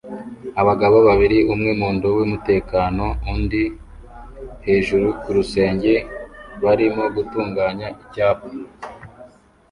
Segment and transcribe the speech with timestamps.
[0.61, 3.63] abagabo babiri umwe mu ndobo yumutekano undi
[4.65, 5.93] hejuru kurusenge
[6.63, 8.47] barimo gutunganya icyapa